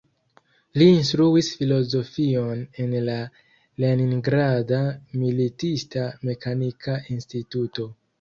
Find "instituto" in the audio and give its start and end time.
7.17-7.87